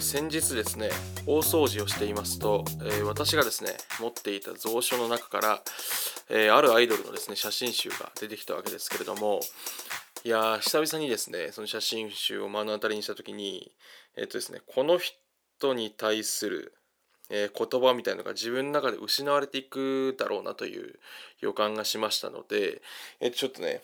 [0.00, 0.88] 先日ですね
[1.26, 5.62] 大掃除をしていますと、えー私がですね持っていた蔵書の中から、
[6.30, 9.40] えーあるアイドルのですね写真集が出てきたわけですけれども
[10.24, 13.70] いや久々にですねその写真集を目の当たりにした時に
[14.16, 16.72] えっ、とですねこの人に対する、
[17.28, 20.98] え言葉みたいのが自分の中で失われていくだろうなという
[21.40, 22.80] 予感がしましたので、
[23.20, 23.82] えーちょっとね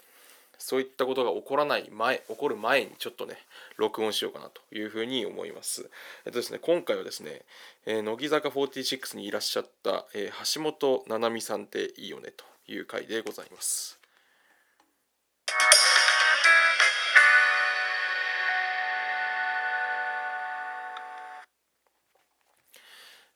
[0.58, 3.36] そういったことが起こらない前起こる前にちょっとね
[3.76, 5.90] 録音しようかなというふうに思います。
[6.24, 7.42] えっとですね今回はですね、
[7.86, 13.98] えー乃木坂46にいらっしゃった、えー橋本七海さんっていいよねという回でございます。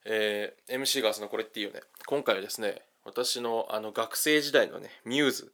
[0.04, 5.52] えー MC がそのこれっていいよね今回はですね私のあの学生時代のねミューズ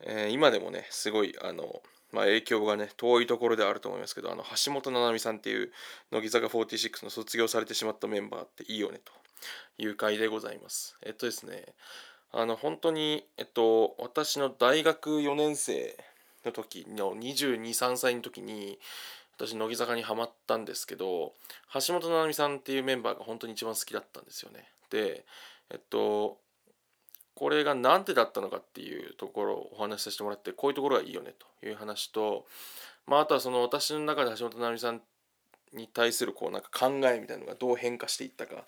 [0.00, 5.72] えー今でもねすごいあの、まあ、影響がね遠いところであると思いますけどあの橋本七海さんっていう
[6.12, 9.12] 乃木坂46の卒業されてしまったメンバーっていいよねと
[9.78, 10.96] いう回でございます。
[11.02, 11.64] えっとですね
[12.32, 15.96] あの本当にえっと私の大学4年生
[16.44, 18.78] の時の223歳の時に
[19.36, 21.32] 私乃木坂にはまったんですけど
[21.74, 24.66] 橋本七海さんっていうメンバーが本当に一番好きだったんですよね。
[24.90, 25.24] で
[25.70, 26.38] えっと
[27.36, 32.46] これが何でだったのかっていうところをお話しさせてもらってこういうところがいいよねという話と、
[33.06, 35.02] まあ、あとはその私の中で橋本奈美さん
[35.74, 38.64] に対するこうなんか考えみたいなのがどう変化していったかっ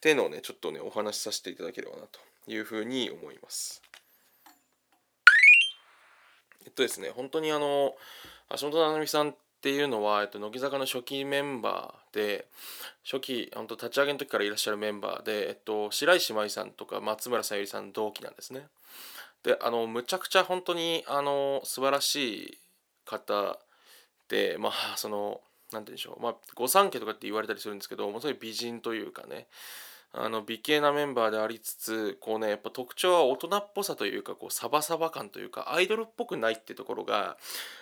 [0.00, 3.80] ていうのをねちょっとねお話しさせていただければなというふうに思います。
[6.66, 7.94] えっとですね本当にあの
[8.58, 12.46] 橋本奈美さんっていうのは、えっと、乃木坂の初期メンバーで
[13.04, 18.68] 初期本当立ち上げの時からいらっしゃるメンバーで、えっと、白石麻衣さんとか松村さゆりさん同期なんですね。
[19.42, 22.58] であのむちゃくちゃ本当にあの素晴らしい
[23.04, 23.58] 方
[24.30, 25.42] でまあその
[25.72, 29.46] なんて言うんでしょうまあ御三家とかって言われたりするんですけどものすごい美人というかね
[30.12, 37.36] あの美形なメンバーでありつつこうねやっぱ特徴は大人っぽさというかこうサバサバ感というかアイドルっぽくないってところが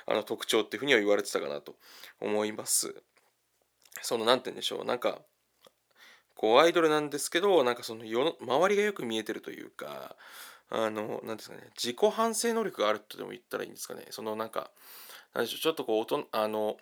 [0.06, 1.76] あの特徴っていうふうには言われてたかなと
[2.20, 2.94] 思います。
[4.02, 4.84] そのなんて言うんでしょう。
[4.84, 5.20] なんか
[6.34, 10.14] こうアイドルなんですけどなんかその世の周りがよく見えてるというか
[10.70, 14.06] あのなんですかね自己反省能力があるとでも言ったらいいんですかね。
[14.10, 14.70] そのなんか
[15.34, 15.60] なんでしょう。
[15.60, 16.76] ちょっとこうおとあの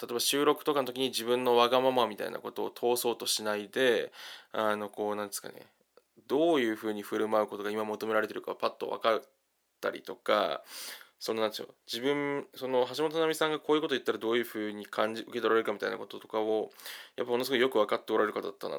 [0.00, 4.12] 例えば収録とかの時に自分のわがままみたいなことを通そうとしないで
[4.52, 5.66] あのこうなんですかね
[6.26, 9.22] どういうふうに振る舞うことが今求められてるかパッと分かっ
[9.80, 10.62] たりとか
[11.18, 16.70] そのなんでしょう自分その橋本奈美さんがこういうこと言ったらどういうふうに感じ受け取られるかみたいなこととかを
[17.16, 18.78] やっぱものすごいよく分かっておられる方だったな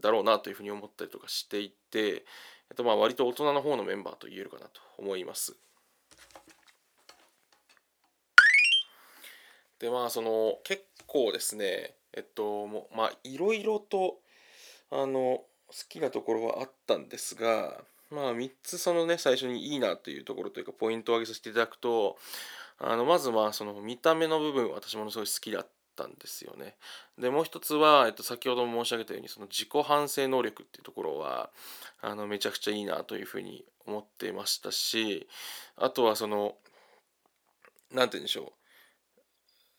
[0.00, 2.24] だろうなというふうに思ったりとかしていて、
[2.70, 5.56] えっと、まあ割と大人の方のメンバーと言えるかなと思います。
[9.82, 14.18] でまあその結構ですねえっともまあいろいろと
[14.92, 15.44] あの好
[15.88, 22.16] きなところはあったんですがまあ3つそのね最初にいいなというところというかポイントを挙げさせていただくと
[22.78, 25.66] あのまずまあその見た目の部分私ものすごい好きだっ
[25.96, 26.76] たんですよね。
[27.18, 31.50] でもう一つは、えっと、先ほども申し上げたようにその自己反省能力っていうところは
[32.00, 35.26] あのめちゃくちゃいいなというふうに思っていましたし
[35.76, 36.54] あとはその
[37.92, 38.61] 何て言うんでしょう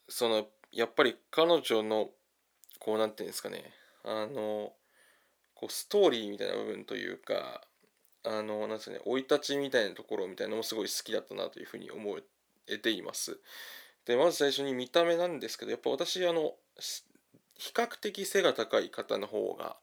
[0.07, 2.09] そのやっぱり彼女の
[2.79, 3.63] こう何て言うんですかね
[4.03, 4.73] あの
[5.55, 7.61] こうストーリーみたいな部分というか
[8.25, 12.17] あのなんですかね生い立ちみたいなところみたいなのもすごい好きだったなというふうに思
[12.67, 13.39] えています。
[14.05, 16.53] でまず最初に見た目なんですけどやっぱ私あの
[17.57, 19.75] 比較的背が高い方の方が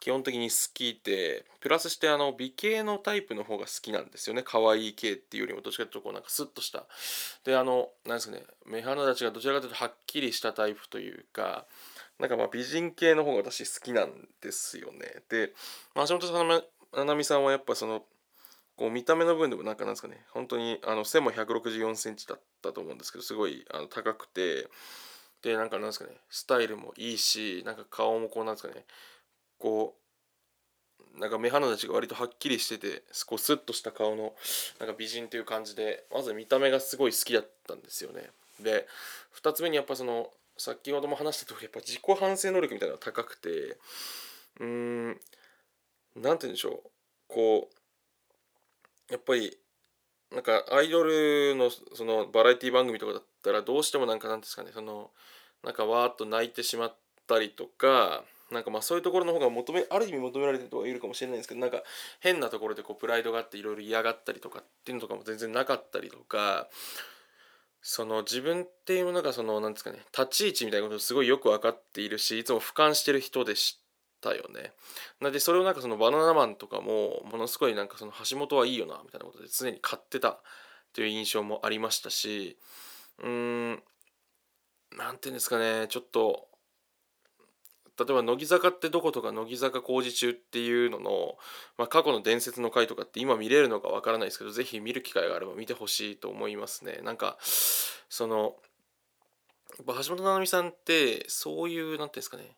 [0.00, 4.42] 基本的に好きでプラスしてあの美形のタイプの方が好きなんですよね。
[4.44, 6.84] 可愛い系っていうよりもどっちかというとこうなんかスッとした。
[7.44, 11.66] であのなんですかね目鼻立ちがどちらかというとはっきりしたタイプというか
[12.18, 15.22] なんかまあ美人系の方が私好きなんですよね。
[15.30, 15.52] で、
[15.94, 16.48] まあ、橋本さん
[16.92, 18.04] 七海さんはやっぱその
[18.76, 24.68] こう見た目の部分でもなんかなんですかね本当にあの背も1 6 4センチだったと思うんですけどすごいあの高くて
[25.44, 28.82] でなんかなんですかねスタイルもいいしなんか顔もこうなんですかね
[29.58, 29.94] こ
[31.16, 34.32] うなんか目鼻立ちが割とはっきりしててこうスッとした顔の
[34.80, 38.30] なんか美人という感じでまず見た目がすごい好きだったんですよね。
[38.58, 38.88] で
[39.36, 45.18] 2つ目にやっぱその先ほども話した通りやっぱ自己反省能力みたいなのが高くてうーんなんて
[46.16, 46.90] 言うんでしょう
[47.28, 47.68] こ
[49.10, 49.56] うやっぱり
[50.34, 54.70] なんかアイドルのそのバラエティ番組とかだったらどうしてもなんかなんですかね。
[54.74, 55.10] その
[55.62, 56.94] なんかわーっと泣いてしまっ
[57.26, 61.82] たりとかなんかまあそういうところの方が求めある意味求められてるとは言えるかもしれないんですけどなんか
[62.20, 66.68] 変なところでこうプライドがあっていろいろ嫌がったりとかっていうのとかも全然なかったりとか
[67.80, 73.78] その自分っていうものがそのなんですかね立ち位置みたいなことをすごいよく分かっているしいつも俯瞰してる人でし
[74.24, 74.72] たよね。
[75.20, 80.40] なのでそれをなんかそのバナナマンとかもものすごいなんかその橋本はいいよなみたいなことで常に買ってた
[80.94, 82.56] という印象もありましたし
[83.18, 83.82] うーん
[84.96, 86.48] 何て言うんですかねちょっと
[87.98, 91.36] 例えば乃木坂ってどことか乃木坂工事中っていうのの、
[91.78, 97.36] まあ、過去の伝説の回とかって今見れるのかわからないですけど是非見る機会があれば見てほしいと思いますねなんか
[98.08, 98.56] その
[99.78, 102.56] やっぱ橋本奈々美さんってそういう何て言うんですかね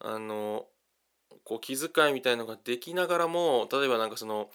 [0.00, 0.66] あの
[1.44, 4.48] こう気遣いみたいのができながらも例えばなんかその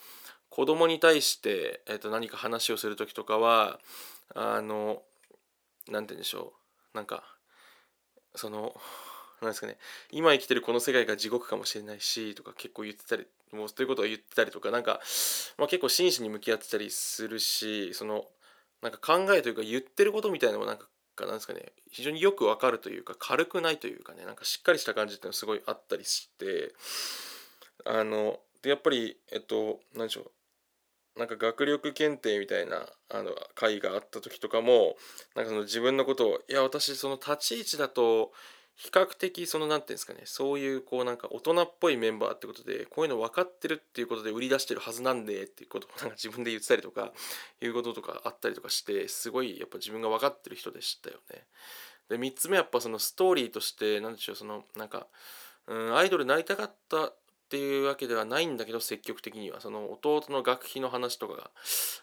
[0.49, 3.79] 子供に対して、えー、と何か話をする時とかは
[4.35, 5.01] あの
[5.89, 6.53] 何て言うんでしょ
[6.93, 6.97] う。
[6.97, 7.23] なんか
[8.35, 8.73] その
[9.41, 9.77] なんですかね。
[10.11, 14.99] 今生きてるこの世界が地獄かもしれないしとか結構言ってたりもうということを言ってたりとかなんか、
[15.57, 18.25] まあ、結構真摯に向き合ってたりするしその
[18.81, 26.73] なんか考えというか言ってることみたいなのもなんかかなんですかね非常によくわかるというか軽くないというかねなんかしっかりした感じっていうのはすごいあったりして
[27.85, 34.95] あのでやっぱりえっと何でしょうなんか学力検定みたいなあの会があった時とかも
[35.35, 38.31] なんかその自分のことをいや私その立ち位置だと
[38.77, 47.11] 比較的その何て言うんですかねそういうこうなんか大人っぽいメンバーってことでこういうの分かってるっていうことで売り出してるはずなんでっていうことを なんか自分で言ってたりとか
[47.59, 51.47] いうこととかあったりとかしてすごいやっぱ自分が分かってる人でしたよね。
[52.09, 55.07] で3つ目やっぱそのストーリーとして何でしょうそのなんか
[55.65, 57.15] うんアイドルになりたかったっ
[57.49, 61.49] ていうわけではないんだけど積極的にはその弟の学費の話とか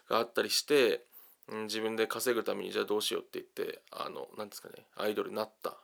[0.09, 1.05] があったりして、
[1.47, 5.77] 自分で稼ぐためにじゃあどうしようって言ってあの何ですかねアイドルになった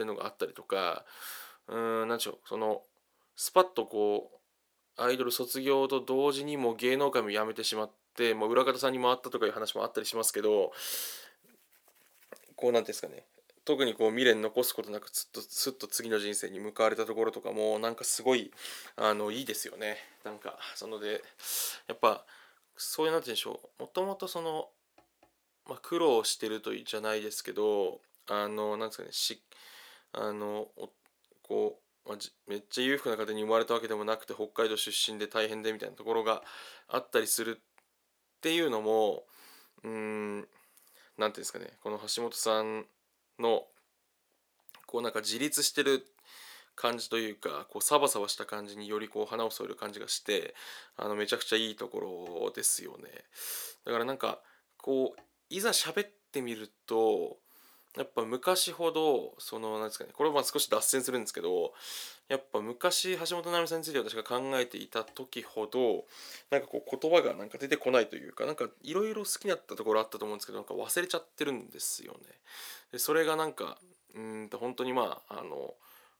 [0.00, 1.04] っていうのがあったりとか
[1.68, 2.82] うん何でしょうその
[3.36, 4.30] スパッとこ
[4.98, 10.72] うアイドル卒業と同時にもう芸能界も辞めてしまってもう裏方さんに回ったとかいう話もあったりしますけど
[12.56, 13.24] こうなんですかね
[13.64, 18.50] 特にこう未練残すことなくずっとすっと次の人生に向かわれたところとかもなんかすごい
[18.96, 19.98] あのいいですよね。
[20.24, 21.22] なんかそので
[21.86, 22.24] やっぱ
[22.76, 24.68] そういうなんて言うんでしょうもともとその、
[25.68, 29.49] まあ、苦労してるといいじゃないですけどあのなんですかねしっ
[30.12, 30.68] あの
[31.42, 32.18] こう、まあ、
[32.48, 36.42] めっちゃ裕福な家庭に生まれたわけでもなくて北海道出身で大変でみたいなところが
[36.88, 39.24] あったりするっていうのも
[39.84, 40.46] うん何て
[41.18, 42.86] 言うんですかねこの橋本さん
[43.38, 43.64] の
[44.86, 46.04] こうなんか自立してる
[46.74, 50.54] 感じというかこうサバサバした感じによりこう花を添える感じがして
[50.96, 52.00] あのめちゃくちゃいいとこ
[52.46, 53.08] ろですよね。
[53.84, 54.40] だからなんか
[54.78, 55.20] こう
[55.50, 57.36] いざ喋ってみると
[57.96, 61.72] やっぱ昔ほどそのなんですかねこれは少し脱線するんですけど
[62.28, 66.04] やっぱ昔橋本奈美さんについて私が考えていた時ほど
[66.50, 72.18] なんかこう言葉がなんか出てこないというかなんかいろいろ好きだったところあったと思うんですけどなんか忘れちゃってるんですよね。
[72.92, 73.76] でそれがなんか
[74.14, 75.74] うんと本当にまああの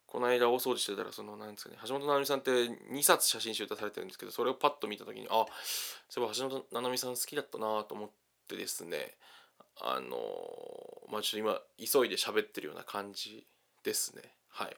[0.07, 2.51] この間大掃除してたらそのなんですかね橋本奈美さんって
[2.93, 5.47] 2冊写真集出されてるんですけどそれをパッと見た時にあ
[6.09, 8.11] そういえば橋本奈美さん好きだったなと思っ
[8.49, 9.15] てですね
[9.81, 10.17] あの
[11.11, 13.47] まあちょっと今急いで喋ってるような感じ
[13.83, 14.23] ですね。
[14.51, 14.77] はい。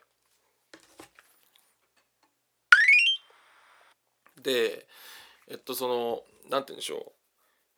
[4.41, 4.85] で
[5.47, 7.13] えっとその何て言うんでしょ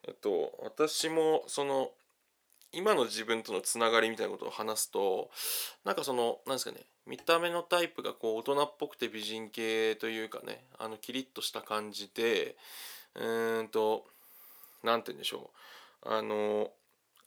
[0.04, 0.08] う。
[0.08, 1.90] えっと私もその
[2.72, 5.30] 今の自分とのつながりみたいなことを話すと
[5.84, 12.56] なんかそのなんですかね見た目のタイプがこう大人っぽくて美人系というかねあのキリッとした感じで
[13.14, 14.04] うんと
[14.82, 15.50] 何て言うんでしょ
[16.04, 16.08] う。
[16.08, 16.70] あの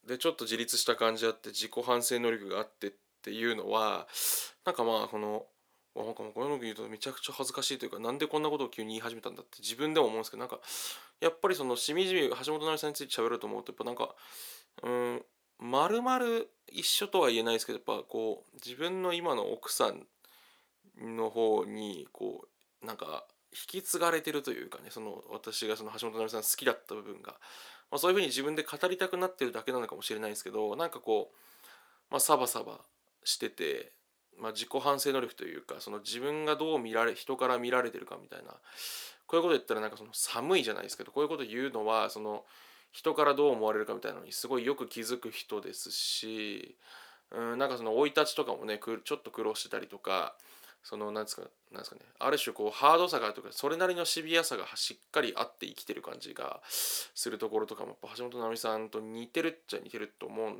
[0.08, 2.92] でちょっと自立した感じあって自己反省能力があってっ
[3.22, 4.08] ていうのは
[4.66, 5.46] なんかまあこの
[5.96, 10.60] なんかこういうの言うとめちゃくちゃ恥ずかしいというかなんでこんなことを急に言い始めたんだって自分でも思うんですけどなんか
[11.20, 14.16] やっぱりそのしみじみ橋本奈々さんについて喋ろうと思うとやっぱなんか
[14.84, 15.22] うん
[15.60, 16.20] 丸々
[16.72, 20.06] 一緒とは言えないですけどやっぱこう自分の今の奥さん
[21.02, 22.46] の方にこ
[22.82, 27.36] うなんか引き継がれてるというかねその私がその橋本奈々さん好きだった部分が
[27.92, 31.36] まあ、そういうふうに自分で語りたくなってるだけなのかもしれないですけどなんかこう、
[32.12, 32.80] まあ、サバサバ
[33.24, 33.92] してて、
[34.40, 38.56] まあ、自己反省能力というかその自分がどう見られ人から見られてるかみたいな
[39.26, 42.44] こういうこと言ったらなんかその寒いじゃないですけどこういうこと言うのはその
[42.92, 46.76] 人からどう思われるかみたいなのにすごいよく気づく人ですし
[47.32, 50.36] うんなんかその生い立ちとかもねちょっと苦労してたりとか
[50.84, 60.56] そのなんですかなんですかねある種こうハードさがあるとかそれなりのシビアさがしっかりあって生きてる感じがするところとかもやっぱ橋本奈美さんと似てるっちゃ似てると思う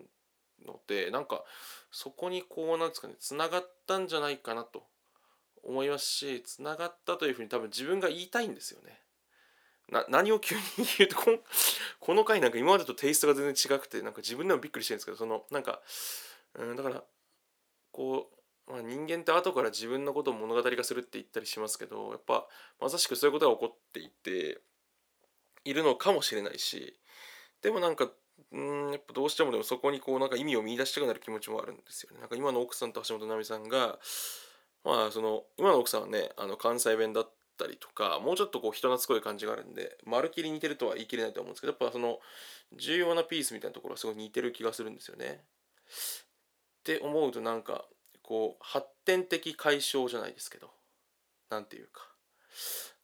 [0.66, 1.44] のでなんか
[1.92, 4.84] そこにこうなんですかねつながったんじゃないかなと
[5.64, 9.00] 思いますしつながったというふうに多分自分が言いたいんですよね。
[9.92, 10.62] な何を急に
[11.00, 11.40] 言うとこ
[12.00, 15.82] この回なんか今までとテイストが全然違くてなんか自分でもびっくりしてるんですけどそのなんか
[16.54, 17.04] うんだから
[17.92, 18.39] こう、
[18.70, 22.46] まあ、人間って後から自分のことを物語化するって言ったりしますけどやっぱ
[22.80, 24.62] まさしくそういうことが起こっていて
[25.66, 26.96] いるのかもしれないし
[27.62, 28.10] でもなんか
[28.52, 32.20] うんやっぱどうしてもでもそこにこうなんか意味を見出したくなる気持ちもあるんですよね。
[32.20, 34.00] なんか今の奥さんと橋本奈美さんが
[34.84, 42.20] まあその今の奥さんはねあの関西弁だったりとかもうちょっとこう人懐っこい感じがあるんでまるっきり似てるとは言い切れないと思うんですけどやっぱその
[42.78, 45.44] 重要なピースみたいなところはすごい似てる気がするんですよね。
[46.80, 47.86] って思うとなんか
[48.30, 50.70] こう発展的解消じゃないですけど
[51.50, 52.08] 何て言うか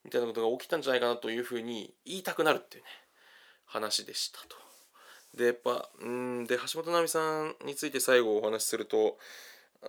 [0.04, 2.90] みたいなことが起きたんじゃないかなというふうに言いたくなるっていうね
[3.66, 4.56] 話でしたと。
[5.36, 9.18] でやっぱうんで橋本奈美さんについて最後お話しすると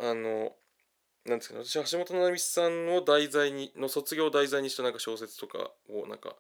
[0.00, 0.54] あの
[1.26, 6.34] なんですかね私橋本奈美さんを題材にの卒業を題材にしたなんか小説とかをなんか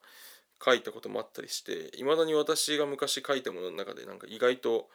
[0.64, 4.88] 書いたこともあったりしていまだに私が昔書いたものの中でなんか意外と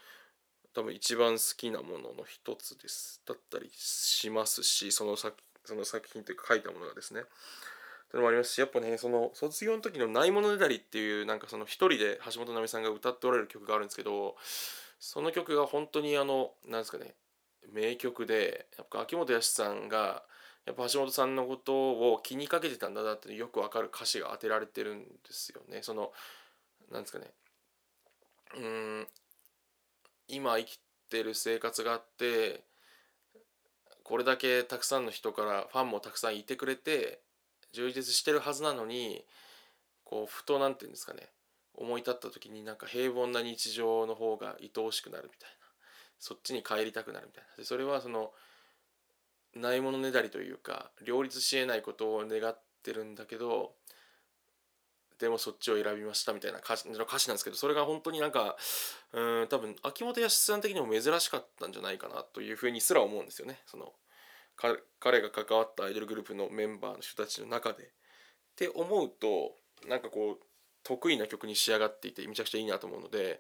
[0.74, 7.22] 多分一番好きなものの一つですだったりしますしその作その作品というか書いたものがですね。
[8.10, 14.36] というのもありますしやっぱねその卒業の時の「ないものねだり」っていうなんかその一人で橋本奈美さんが歌っておられる曲があるんですけど
[15.00, 17.16] その曲が本当にあのなんですかね
[17.72, 20.26] 名曲でやっぱ秋元康さんが
[20.66, 21.74] やっぱ橋本さんのこと
[22.14, 25.82] を気にかけてたんだなってよくわかる歌詞が当てられてるんですよね。
[25.82, 26.12] その
[26.92, 27.34] なんですかね
[28.56, 29.08] うん
[30.32, 32.64] 今生きてる生活があって
[34.04, 37.20] これだけたくさんの人からファンもたくさんいてくれて
[37.74, 39.24] 充実してるはずなのに
[40.04, 41.30] こうふと何て言うんですかね
[41.76, 45.56] 思い立った時になんか平凡な日常の方が愛おしくなるみたいな
[46.20, 47.58] そっちに帰りたくなるみたいな。
[47.58, 48.32] でそれはその
[49.56, 53.74] ないものねだりというか両立しえないことを願ってるんだけど
[55.22, 58.58] でもそっちを選びましたみたいな歌詞歌詞なんですけどそれが本当になんか
[59.14, 63.94] うん多分秋元康さん的にも珍しかったんじゃないかなというふうにすら思うんですよねその
[65.00, 67.84] 彼が関わったアイドルグループのメンバーの人たちの中で。
[67.84, 67.88] っ
[68.56, 69.56] て思うと
[69.88, 70.44] なんかこう
[70.84, 73.40] 得意な曲に仕上がっていてめちゃくちゃいいなと思うので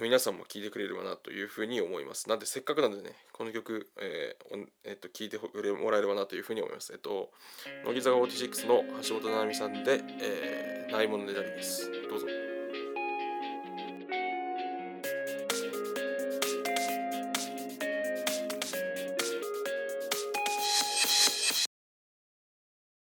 [0.00, 2.28] 皆さんも聴いてくれればなというふうに思います。
[2.28, 6.92] なんでせっかくなんでねこの曲、えーえ、っと聴いてもらえればなというふうに思います。
[6.92, 7.30] えっと
[7.84, 11.90] 乃木坂46の橋本奈美さんで、えー、ないものねだりです。
[12.08, 12.53] どうぞ。